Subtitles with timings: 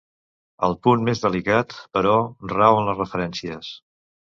[0.67, 2.15] El punt més delicat, però,
[2.55, 3.73] rau en les referències.